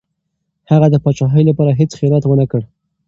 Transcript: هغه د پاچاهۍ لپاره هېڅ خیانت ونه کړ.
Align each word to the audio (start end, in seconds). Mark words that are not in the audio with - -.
هغه 0.71 0.87
د 0.91 0.95
پاچاهۍ 1.03 1.43
لپاره 1.49 1.71
هېڅ 1.79 1.91
خیانت 1.99 2.23
ونه 2.27 2.45
کړ. 2.51 2.61